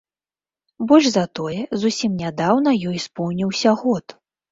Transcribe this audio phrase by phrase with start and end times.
[0.91, 4.17] Больш за тое, зусім нядаўна ёй споўніўся год.